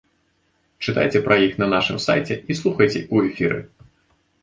Чытайце 0.85 1.21
пра 1.27 1.37
іх 1.49 1.53
на 1.65 1.69
нашым 1.75 1.97
сайце 2.09 2.41
і 2.41 2.53
слухайце 2.63 2.99
ў 3.13 3.15
эфіры! 3.33 3.65